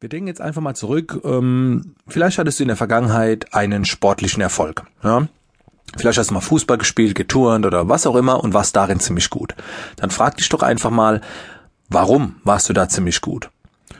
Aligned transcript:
Wir 0.00 0.08
denken 0.08 0.28
jetzt 0.28 0.40
einfach 0.40 0.60
mal 0.60 0.76
zurück. 0.76 1.22
Ähm, 1.24 1.96
vielleicht 2.06 2.38
hattest 2.38 2.60
du 2.60 2.62
in 2.62 2.68
der 2.68 2.76
Vergangenheit 2.76 3.52
einen 3.52 3.84
sportlichen 3.84 4.40
Erfolg. 4.40 4.84
Ja? 5.02 5.26
Vielleicht 5.96 6.18
hast 6.18 6.30
du 6.30 6.34
mal 6.34 6.40
Fußball 6.40 6.78
gespielt, 6.78 7.16
geturnt 7.16 7.66
oder 7.66 7.88
was 7.88 8.06
auch 8.06 8.14
immer 8.14 8.44
und 8.44 8.54
warst 8.54 8.76
darin 8.76 9.00
ziemlich 9.00 9.28
gut. 9.28 9.56
Dann 9.96 10.10
frag 10.10 10.36
dich 10.36 10.48
doch 10.50 10.62
einfach 10.62 10.90
mal, 10.90 11.20
warum 11.88 12.36
warst 12.44 12.68
du 12.68 12.74
da 12.74 12.88
ziemlich 12.88 13.20
gut? 13.20 13.50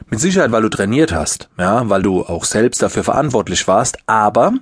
Mit 0.08 0.20
Sicherheit, 0.20 0.52
weil 0.52 0.62
du 0.62 0.68
trainiert 0.68 1.12
hast, 1.12 1.48
ja, 1.58 1.88
weil 1.88 2.02
du 2.02 2.22
auch 2.24 2.44
selbst 2.44 2.80
dafür 2.80 3.02
verantwortlich 3.02 3.66
warst, 3.66 3.98
aber 4.06 4.52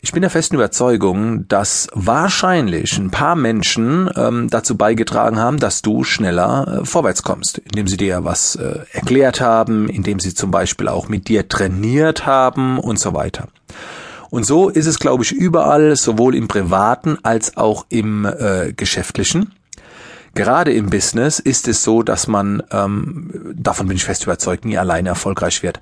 ich 0.00 0.12
bin 0.12 0.20
der 0.20 0.30
festen 0.30 0.54
Überzeugung, 0.54 1.48
dass 1.48 1.88
wahrscheinlich 1.92 2.96
ein 2.96 3.10
paar 3.10 3.34
Menschen 3.34 4.10
ähm, 4.14 4.48
dazu 4.50 4.76
beigetragen 4.76 5.38
haben, 5.38 5.58
dass 5.58 5.82
du 5.82 6.04
schneller 6.04 6.82
äh, 6.82 6.84
vorwärts 6.84 7.22
kommst, 7.22 7.58
indem 7.58 7.88
sie 7.88 7.96
dir 7.96 8.24
was 8.24 8.56
äh, 8.56 8.80
erklärt 8.92 9.40
haben, 9.40 9.88
indem 9.88 10.20
sie 10.20 10.34
zum 10.34 10.50
Beispiel 10.50 10.88
auch 10.88 11.08
mit 11.08 11.28
dir 11.28 11.48
trainiert 11.48 12.26
haben 12.26 12.78
und 12.78 12.98
so 12.98 13.14
weiter. 13.14 13.48
Und 14.30 14.44
so 14.44 14.68
ist 14.68 14.86
es, 14.86 14.98
glaube 14.98 15.24
ich, 15.24 15.32
überall, 15.32 15.96
sowohl 15.96 16.34
im 16.34 16.48
privaten 16.48 17.18
als 17.22 17.56
auch 17.56 17.86
im 17.88 18.24
äh, 18.24 18.72
geschäftlichen. 18.72 19.52
Gerade 20.34 20.72
im 20.72 20.90
Business 20.90 21.38
ist 21.38 21.66
es 21.66 21.82
so, 21.82 22.02
dass 22.02 22.26
man, 22.26 22.62
ähm, 22.70 23.54
davon 23.56 23.88
bin 23.88 23.96
ich 23.96 24.04
fest 24.04 24.24
überzeugt, 24.24 24.66
nie 24.66 24.76
alleine 24.76 25.08
erfolgreich 25.08 25.62
wird. 25.62 25.80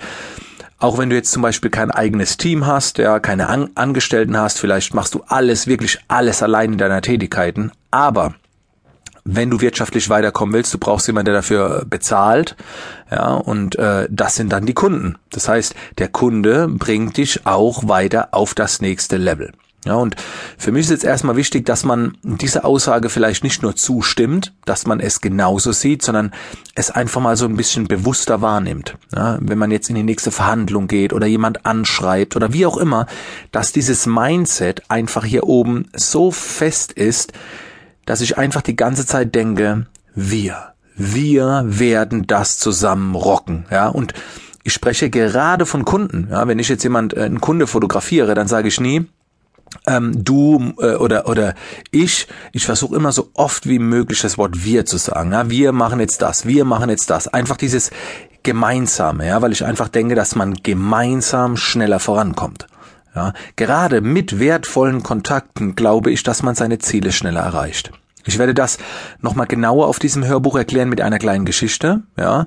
Auch 0.78 0.98
wenn 0.98 1.10
du 1.10 1.16
jetzt 1.16 1.32
zum 1.32 1.42
Beispiel 1.42 1.70
kein 1.70 1.90
eigenes 1.90 2.36
Team 2.36 2.66
hast, 2.66 2.98
ja, 2.98 3.20
keine 3.20 3.48
An 3.48 3.70
Angestellten 3.74 4.36
hast, 4.36 4.58
vielleicht 4.58 4.94
machst 4.94 5.14
du 5.14 5.22
alles, 5.26 5.66
wirklich 5.66 5.98
alles 6.08 6.42
allein 6.42 6.72
in 6.72 6.78
deiner 6.78 7.00
Tätigkeiten. 7.00 7.72
Aber 7.90 8.34
wenn 9.24 9.50
du 9.50 9.60
wirtschaftlich 9.60 10.10
weiterkommen 10.10 10.54
willst, 10.54 10.74
du 10.74 10.78
brauchst 10.78 11.06
jemanden, 11.06 11.26
der 11.26 11.34
dafür 11.36 11.84
bezahlt, 11.88 12.56
ja, 13.10 13.34
und 13.34 13.76
äh, 13.76 14.06
das 14.10 14.34
sind 14.34 14.52
dann 14.52 14.66
die 14.66 14.74
Kunden. 14.74 15.16
Das 15.30 15.48
heißt, 15.48 15.74
der 15.98 16.08
Kunde 16.08 16.68
bringt 16.68 17.16
dich 17.16 17.46
auch 17.46 17.88
weiter 17.88 18.28
auf 18.32 18.54
das 18.54 18.80
nächste 18.80 19.16
Level. 19.16 19.52
Ja, 19.84 19.94
und 19.94 20.16
für 20.56 20.72
mich 20.72 20.86
ist 20.86 20.90
jetzt 20.90 21.04
erstmal 21.04 21.36
wichtig, 21.36 21.66
dass 21.66 21.84
man 21.84 22.16
diese 22.22 22.64
Aussage 22.64 23.10
vielleicht 23.10 23.44
nicht 23.44 23.62
nur 23.62 23.76
zustimmt, 23.76 24.54
dass 24.64 24.86
man 24.86 24.98
es 24.98 25.20
genauso 25.20 25.72
sieht, 25.72 26.02
sondern 26.02 26.32
es 26.74 26.90
einfach 26.90 27.20
mal 27.20 27.36
so 27.36 27.44
ein 27.44 27.56
bisschen 27.56 27.86
bewusster 27.86 28.40
wahrnimmt. 28.40 28.96
Ja, 29.14 29.38
wenn 29.40 29.58
man 29.58 29.70
jetzt 29.70 29.90
in 29.90 29.96
die 29.96 30.02
nächste 30.02 30.30
Verhandlung 30.30 30.88
geht 30.88 31.12
oder 31.12 31.26
jemand 31.26 31.66
anschreibt 31.66 32.34
oder 32.34 32.52
wie 32.52 32.66
auch 32.66 32.78
immer, 32.78 33.06
dass 33.52 33.72
dieses 33.72 34.06
Mindset 34.06 34.82
einfach 34.88 35.24
hier 35.24 35.44
oben 35.44 35.88
so 35.94 36.30
fest 36.30 36.92
ist, 36.92 37.32
dass 38.06 38.22
ich 38.22 38.38
einfach 38.38 38.62
die 38.62 38.76
ganze 38.76 39.06
Zeit 39.06 39.34
denke, 39.34 39.86
wir, 40.14 40.72
wir 40.96 41.62
werden 41.66 42.26
das 42.26 42.58
zusammen 42.58 43.14
rocken. 43.14 43.66
Ja, 43.70 43.88
und 43.88 44.14
ich 44.62 44.72
spreche 44.72 45.10
gerade 45.10 45.66
von 45.66 45.84
Kunden. 45.84 46.28
Ja, 46.30 46.48
wenn 46.48 46.58
ich 46.58 46.68
jetzt 46.70 46.84
jemand, 46.84 47.14
äh, 47.14 47.22
einen 47.22 47.40
Kunde 47.40 47.66
fotografiere, 47.66 48.34
dann 48.34 48.48
sage 48.48 48.68
ich 48.68 48.80
nie, 48.80 49.06
ähm, 49.86 50.24
du 50.24 50.74
äh, 50.78 50.94
oder 50.94 51.28
oder 51.28 51.54
ich, 51.90 52.26
ich 52.52 52.64
versuche 52.64 52.96
immer 52.96 53.12
so 53.12 53.30
oft 53.34 53.68
wie 53.68 53.78
möglich 53.78 54.20
das 54.22 54.38
Wort 54.38 54.64
wir 54.64 54.86
zu 54.86 54.96
sagen. 54.96 55.32
Ja? 55.32 55.50
Wir 55.50 55.72
machen 55.72 56.00
jetzt 56.00 56.22
das, 56.22 56.46
wir 56.46 56.64
machen 56.64 56.90
jetzt 56.90 57.10
das. 57.10 57.28
Einfach 57.28 57.56
dieses 57.56 57.90
Gemeinsame, 58.42 59.26
ja, 59.26 59.40
weil 59.40 59.52
ich 59.52 59.64
einfach 59.64 59.88
denke, 59.88 60.14
dass 60.14 60.34
man 60.34 60.54
gemeinsam 60.54 61.56
schneller 61.56 61.98
vorankommt. 61.98 62.66
Ja, 63.14 63.32
gerade 63.56 64.00
mit 64.00 64.40
wertvollen 64.40 65.02
Kontakten 65.02 65.76
glaube 65.76 66.10
ich, 66.10 66.24
dass 66.24 66.42
man 66.42 66.54
seine 66.54 66.78
Ziele 66.78 67.12
schneller 67.12 67.40
erreicht. 67.40 67.92
Ich 68.26 68.38
werde 68.38 68.54
das 68.54 68.78
nochmal 69.20 69.46
genauer 69.46 69.86
auf 69.86 69.98
diesem 69.98 70.24
Hörbuch 70.24 70.56
erklären 70.56 70.88
mit 70.88 71.00
einer 71.00 71.18
kleinen 71.18 71.44
Geschichte, 71.44 72.02
ja. 72.18 72.46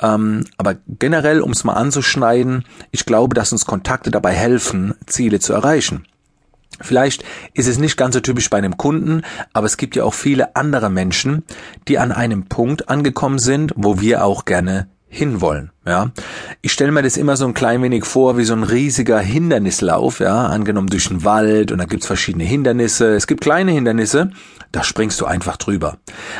Ähm, 0.00 0.44
aber 0.56 0.76
generell, 0.86 1.40
um 1.40 1.50
es 1.50 1.64
mal 1.64 1.74
anzuschneiden, 1.74 2.64
ich 2.92 3.04
glaube, 3.06 3.34
dass 3.34 3.52
uns 3.52 3.66
Kontakte 3.66 4.10
dabei 4.10 4.32
helfen, 4.32 4.94
Ziele 5.06 5.40
zu 5.40 5.52
erreichen. 5.52 6.06
Vielleicht 6.80 7.24
ist 7.54 7.68
es 7.68 7.78
nicht 7.78 7.96
ganz 7.96 8.14
so 8.14 8.20
typisch 8.20 8.50
bei 8.50 8.58
einem 8.58 8.76
Kunden, 8.76 9.22
aber 9.52 9.66
es 9.66 9.76
gibt 9.76 9.96
ja 9.96 10.04
auch 10.04 10.14
viele 10.14 10.56
andere 10.56 10.90
Menschen, 10.90 11.44
die 11.88 11.98
an 11.98 12.12
einem 12.12 12.44
Punkt 12.44 12.88
angekommen 12.88 13.38
sind, 13.38 13.72
wo 13.76 14.00
wir 14.00 14.24
auch 14.24 14.44
gerne 14.44 14.88
hinwollen, 15.08 15.70
ja. 15.86 16.10
Ich 16.62 16.72
stelle 16.72 16.92
mir 16.92 17.02
das 17.02 17.16
immer 17.16 17.36
so 17.36 17.46
ein 17.46 17.54
klein 17.54 17.82
wenig 17.82 18.04
vor 18.04 18.36
wie 18.36 18.44
so 18.44 18.54
ein 18.54 18.64
riesiger 18.64 19.18
Hindernislauf, 19.18 20.20
ja, 20.20 20.46
angenommen 20.46 20.88
durch 20.88 21.08
den 21.08 21.24
Wald 21.24 21.72
und 21.72 21.78
da 21.78 21.84
gibt's 21.84 22.06
verschiedene 22.06 22.44
Hindernisse. 22.44 23.14
Es 23.14 23.26
gibt 23.26 23.40
kleine 23.40 23.72
Hindernisse, 23.72 24.30
da 24.72 24.82
springst 24.82 25.20
du 25.20 25.26
einfach 25.26 25.56
drüber. 25.56 25.98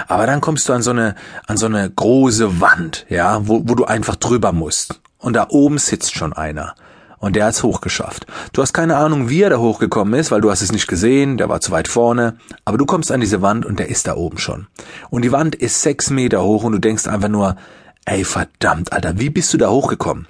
Aber 0.08 0.26
dann 0.26 0.40
kommst 0.40 0.68
du 0.68 0.72
an 0.72 0.82
so 0.82 0.90
eine, 0.90 1.14
an 1.46 1.56
so 1.56 1.66
eine 1.66 1.88
große 1.88 2.60
Wand, 2.60 3.06
ja, 3.08 3.46
wo, 3.46 3.62
wo 3.66 3.74
du 3.74 3.84
einfach 3.84 4.16
drüber 4.16 4.52
musst. 4.52 5.00
Und 5.18 5.34
da 5.34 5.46
oben 5.48 5.78
sitzt 5.78 6.14
schon 6.14 6.32
einer. 6.32 6.74
Und 7.18 7.36
der 7.36 7.46
hat's 7.46 7.62
hochgeschafft. 7.62 8.26
Du 8.52 8.62
hast 8.62 8.72
keine 8.72 8.96
Ahnung, 8.96 9.28
wie 9.28 9.42
er 9.42 9.50
da 9.50 9.58
hochgekommen 9.58 10.14
ist, 10.18 10.30
weil 10.30 10.40
du 10.40 10.50
hast 10.50 10.62
es 10.62 10.72
nicht 10.72 10.86
gesehen, 10.86 11.38
der 11.38 11.48
war 11.48 11.60
zu 11.60 11.72
weit 11.72 11.88
vorne. 11.88 12.36
Aber 12.64 12.78
du 12.78 12.84
kommst 12.84 13.10
an 13.10 13.20
diese 13.20 13.42
Wand 13.42 13.64
und 13.64 13.78
der 13.78 13.88
ist 13.88 14.06
da 14.06 14.16
oben 14.16 14.38
schon. 14.38 14.66
Und 15.08 15.22
die 15.22 15.32
Wand 15.32 15.54
ist 15.54 15.82
sechs 15.82 16.10
Meter 16.10 16.42
hoch 16.42 16.64
und 16.64 16.72
du 16.72 16.78
denkst 16.78 17.06
einfach 17.06 17.28
nur, 17.28 17.56
ey 18.04 18.24
verdammt, 18.24 18.92
Alter, 18.92 19.18
wie 19.18 19.30
bist 19.30 19.52
du 19.54 19.58
da 19.58 19.70
hochgekommen? 19.70 20.26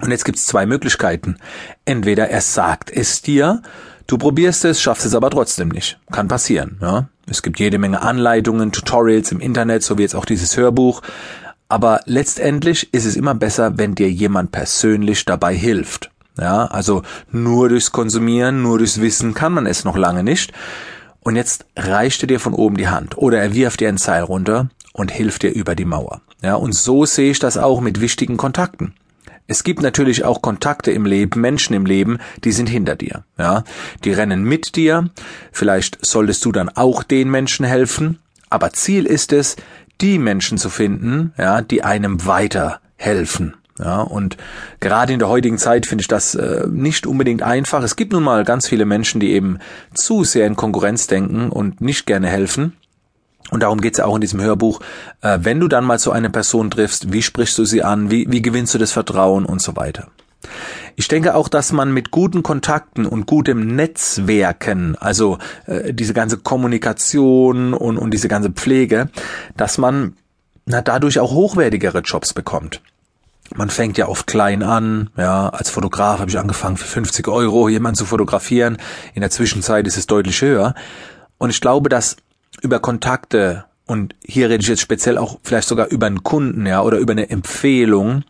Und 0.00 0.10
jetzt 0.10 0.24
gibt's 0.24 0.46
zwei 0.46 0.66
Möglichkeiten. 0.66 1.36
Entweder 1.84 2.28
er 2.28 2.40
sagt 2.40 2.90
es 2.90 3.22
dir, 3.22 3.62
du 4.06 4.18
probierst 4.18 4.64
es, 4.64 4.80
schaffst 4.80 5.06
es 5.06 5.14
aber 5.14 5.30
trotzdem 5.30 5.68
nicht. 5.68 5.98
Kann 6.10 6.28
passieren, 6.28 6.78
ja. 6.80 7.08
Es 7.30 7.42
gibt 7.42 7.58
jede 7.58 7.78
Menge 7.78 8.00
Anleitungen, 8.00 8.72
Tutorials 8.72 9.32
im 9.32 9.40
Internet, 9.40 9.82
so 9.82 9.98
wie 9.98 10.02
jetzt 10.02 10.14
auch 10.14 10.24
dieses 10.24 10.56
Hörbuch. 10.56 11.02
Aber 11.68 12.00
letztendlich 12.06 12.92
ist 12.94 13.04
es 13.04 13.16
immer 13.16 13.34
besser, 13.34 13.76
wenn 13.76 13.94
dir 13.94 14.10
jemand 14.10 14.52
persönlich 14.52 15.24
dabei 15.24 15.54
hilft. 15.54 16.10
Ja, 16.38 16.66
also 16.66 17.02
nur 17.30 17.68
durchs 17.68 17.92
Konsumieren, 17.92 18.62
nur 18.62 18.78
durchs 18.78 19.00
Wissen 19.00 19.34
kann 19.34 19.52
man 19.52 19.66
es 19.66 19.84
noch 19.84 19.96
lange 19.96 20.22
nicht. 20.22 20.52
Und 21.20 21.36
jetzt 21.36 21.66
reicht 21.76 22.22
er 22.22 22.28
dir 22.28 22.40
von 22.40 22.54
oben 22.54 22.76
die 22.76 22.88
Hand 22.88 23.18
oder 23.18 23.40
er 23.40 23.54
wirft 23.54 23.80
dir 23.80 23.88
ein 23.88 23.98
Seil 23.98 24.22
runter 24.22 24.70
und 24.92 25.10
hilft 25.10 25.42
dir 25.42 25.50
über 25.50 25.74
die 25.74 25.84
Mauer. 25.84 26.22
Ja, 26.42 26.54
und 26.54 26.74
so 26.74 27.04
sehe 27.04 27.32
ich 27.32 27.40
das 27.40 27.58
auch 27.58 27.80
mit 27.80 28.00
wichtigen 28.00 28.36
Kontakten. 28.36 28.94
Es 29.46 29.64
gibt 29.64 29.82
natürlich 29.82 30.24
auch 30.24 30.42
Kontakte 30.42 30.92
im 30.92 31.06
Leben, 31.06 31.40
Menschen 31.40 31.74
im 31.74 31.86
Leben, 31.86 32.18
die 32.44 32.52
sind 32.52 32.68
hinter 32.68 32.96
dir, 32.96 33.24
ja. 33.38 33.64
Die 34.04 34.12
rennen 34.12 34.44
mit 34.44 34.76
dir. 34.76 35.10
Vielleicht 35.52 36.04
solltest 36.04 36.44
du 36.44 36.52
dann 36.52 36.68
auch 36.68 37.02
den 37.02 37.30
Menschen 37.30 37.64
helfen. 37.64 38.18
Aber 38.50 38.72
Ziel 38.72 39.06
ist 39.06 39.32
es, 39.32 39.56
die 40.00 40.18
Menschen 40.18 40.58
zu 40.58 40.70
finden, 40.70 41.32
ja, 41.38 41.62
die 41.62 41.82
einem 41.82 42.26
weiterhelfen. 42.26 43.54
Ja, 43.78 44.00
und 44.00 44.36
gerade 44.80 45.12
in 45.12 45.20
der 45.20 45.28
heutigen 45.28 45.56
Zeit 45.56 45.86
finde 45.86 46.02
ich 46.02 46.08
das 46.08 46.34
äh, 46.34 46.66
nicht 46.68 47.06
unbedingt 47.06 47.42
einfach. 47.42 47.82
Es 47.82 47.94
gibt 47.94 48.12
nun 48.12 48.24
mal 48.24 48.44
ganz 48.44 48.66
viele 48.66 48.84
Menschen, 48.84 49.20
die 49.20 49.30
eben 49.32 49.58
zu 49.94 50.24
sehr 50.24 50.46
in 50.46 50.56
Konkurrenz 50.56 51.06
denken 51.06 51.50
und 51.50 51.80
nicht 51.80 52.06
gerne 52.06 52.28
helfen. 52.28 52.76
Und 53.50 53.62
darum 53.62 53.80
geht's 53.80 53.98
ja 53.98 54.04
auch 54.04 54.16
in 54.16 54.20
diesem 54.20 54.40
Hörbuch. 54.40 54.80
Äh, 55.22 55.38
wenn 55.42 55.60
du 55.60 55.68
dann 55.68 55.84
mal 55.84 55.98
so 55.98 56.10
eine 56.10 56.28
Person 56.28 56.70
triffst, 56.70 57.12
wie 57.12 57.22
sprichst 57.22 57.56
du 57.56 57.64
sie 57.64 57.84
an, 57.84 58.10
wie, 58.10 58.26
wie 58.28 58.42
gewinnst 58.42 58.74
du 58.74 58.78
das 58.78 58.90
Vertrauen 58.90 59.46
und 59.46 59.62
so 59.62 59.76
weiter. 59.76 60.08
Ich 60.98 61.06
denke 61.06 61.36
auch, 61.36 61.48
dass 61.48 61.70
man 61.70 61.92
mit 61.92 62.10
guten 62.10 62.42
Kontakten 62.42 63.06
und 63.06 63.26
gutem 63.26 63.76
Netzwerken, 63.76 64.96
also 64.96 65.38
äh, 65.66 65.94
diese 65.94 66.12
ganze 66.12 66.38
Kommunikation 66.38 67.72
und, 67.72 67.98
und 67.98 68.10
diese 68.10 68.26
ganze 68.26 68.50
Pflege, 68.50 69.08
dass 69.56 69.78
man 69.78 70.16
na, 70.66 70.82
dadurch 70.82 71.20
auch 71.20 71.30
hochwertigere 71.30 72.00
Jobs 72.00 72.34
bekommt. 72.34 72.82
Man 73.54 73.70
fängt 73.70 73.96
ja 73.96 74.08
oft 74.08 74.26
klein 74.26 74.64
an, 74.64 75.10
ja, 75.16 75.48
als 75.50 75.70
Fotograf 75.70 76.18
habe 76.18 76.32
ich 76.32 76.38
angefangen 76.38 76.76
für 76.76 76.88
50 76.88 77.28
Euro 77.28 77.68
jemanden 77.68 77.96
zu 77.96 78.04
fotografieren. 78.04 78.76
In 79.14 79.20
der 79.20 79.30
Zwischenzeit 79.30 79.86
ist 79.86 79.98
es 79.98 80.08
deutlich 80.08 80.42
höher. 80.42 80.74
Und 81.38 81.50
ich 81.50 81.60
glaube, 81.60 81.90
dass 81.90 82.16
über 82.60 82.80
Kontakte 82.80 83.66
und 83.86 84.16
hier 84.24 84.50
rede 84.50 84.62
ich 84.62 84.68
jetzt 84.68 84.82
speziell 84.82 85.16
auch 85.16 85.38
vielleicht 85.44 85.68
sogar 85.68 85.86
über 85.86 86.06
einen 86.06 86.24
Kunden, 86.24 86.66
ja, 86.66 86.82
oder 86.82 86.98
über 86.98 87.12
eine 87.12 87.30
Empfehlung, 87.30 88.24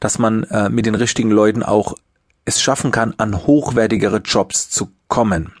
dass 0.00 0.18
man 0.18 0.44
äh, 0.44 0.70
mit 0.70 0.86
den 0.86 0.94
richtigen 0.94 1.30
Leuten 1.30 1.62
auch 1.62 1.94
es 2.44 2.60
schaffen 2.60 2.90
kann, 2.90 3.14
an 3.18 3.46
hochwertigere 3.46 4.18
Jobs 4.18 4.70
zu 4.70 4.90
kommen. 5.08 5.52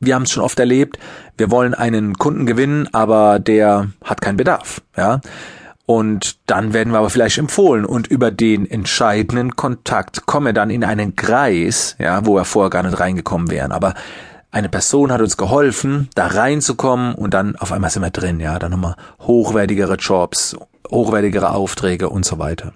Wir 0.00 0.14
haben 0.14 0.22
es 0.22 0.30
schon 0.30 0.42
oft 0.42 0.58
erlebt, 0.58 0.98
wir 1.36 1.50
wollen 1.50 1.74
einen 1.74 2.14
Kunden 2.14 2.46
gewinnen, 2.46 2.88
aber 2.92 3.38
der 3.38 3.90
hat 4.02 4.20
keinen 4.20 4.38
Bedarf, 4.38 4.80
ja. 4.96 5.20
Und 5.84 6.38
dann 6.46 6.72
werden 6.72 6.92
wir 6.92 7.00
aber 7.00 7.10
vielleicht 7.10 7.38
empfohlen 7.38 7.84
und 7.84 8.06
über 8.06 8.30
den 8.30 8.70
entscheidenden 8.70 9.56
Kontakt 9.56 10.24
kommen 10.24 10.46
wir 10.46 10.52
dann 10.52 10.70
in 10.70 10.84
einen 10.84 11.16
Kreis, 11.16 11.96
ja, 11.98 12.24
wo 12.24 12.36
wir 12.36 12.44
vorher 12.44 12.70
gar 12.70 12.84
nicht 12.84 13.00
reingekommen 13.00 13.50
wären. 13.50 13.72
Aber 13.72 13.94
eine 14.52 14.68
Person 14.68 15.10
hat 15.10 15.20
uns 15.20 15.36
geholfen, 15.36 16.08
da 16.14 16.28
reinzukommen 16.28 17.14
und 17.14 17.34
dann 17.34 17.56
auf 17.56 17.72
einmal 17.72 17.90
sind 17.90 18.02
wir 18.02 18.10
drin, 18.10 18.40
ja, 18.40 18.58
dann 18.58 18.72
haben 18.72 18.82
wir 18.82 18.96
hochwertigere 19.20 19.94
Jobs, 19.96 20.56
hochwertigere 20.90 21.50
Aufträge 21.50 22.08
und 22.08 22.24
so 22.24 22.38
weiter. 22.38 22.72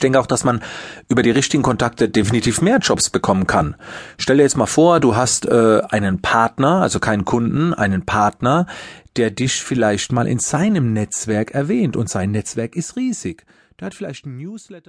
Ich 0.00 0.02
denke 0.02 0.18
auch, 0.18 0.26
dass 0.26 0.44
man 0.44 0.62
über 1.08 1.22
die 1.22 1.30
richtigen 1.30 1.62
Kontakte 1.62 2.08
definitiv 2.08 2.62
mehr 2.62 2.78
Jobs 2.78 3.10
bekommen 3.10 3.46
kann. 3.46 3.76
Stell 4.16 4.38
dir 4.38 4.44
jetzt 4.44 4.56
mal 4.56 4.64
vor, 4.64 4.98
du 4.98 5.14
hast 5.14 5.44
äh, 5.44 5.82
einen 5.90 6.22
Partner, 6.22 6.80
also 6.80 7.00
keinen 7.00 7.26
Kunden, 7.26 7.74
einen 7.74 8.06
Partner, 8.06 8.64
der 9.16 9.30
dich 9.30 9.62
vielleicht 9.62 10.10
mal 10.10 10.26
in 10.26 10.38
seinem 10.38 10.94
Netzwerk 10.94 11.50
erwähnt 11.50 11.98
und 11.98 12.08
sein 12.08 12.30
Netzwerk 12.30 12.76
ist 12.76 12.96
riesig. 12.96 13.44
Der 13.78 13.88
hat 13.88 13.94
vielleicht 13.94 14.24
ein 14.24 14.38
Newsletter. 14.38 14.88